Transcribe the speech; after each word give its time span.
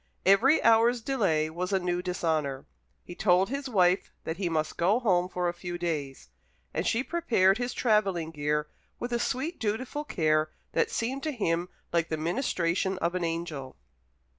Every 0.25 0.63
hour's 0.63 0.99
delay 0.99 1.47
was 1.51 1.71
a 1.71 1.77
new 1.77 2.01
dishonour. 2.01 2.65
He 3.03 3.13
told 3.13 3.49
his 3.49 3.69
wife 3.69 4.11
that 4.23 4.37
he 4.37 4.49
must 4.49 4.75
go 4.75 4.99
home 4.99 5.29
for 5.29 5.47
a 5.47 5.53
few 5.53 5.77
days; 5.77 6.29
and 6.73 6.87
she 6.87 7.03
prepared 7.03 7.59
his 7.59 7.71
travelling 7.71 8.31
gear, 8.31 8.65
with 8.97 9.13
a 9.13 9.19
sweet 9.19 9.59
dutiful 9.59 10.03
care 10.03 10.49
that 10.71 10.89
seemed 10.89 11.21
to 11.21 11.31
him 11.31 11.69
like 11.93 12.09
the 12.09 12.17
ministration 12.17 12.97
of 12.97 13.13
an 13.13 13.23
angel. 13.23 13.75